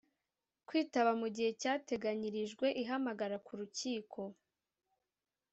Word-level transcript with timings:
kwitaba 0.67 1.11
mu 1.21 1.27
gihe 1.35 1.49
cyateganyirijwe 1.61 2.65
ihamagara 2.81 3.35
ku 3.45 3.51
rukiko 3.59 4.21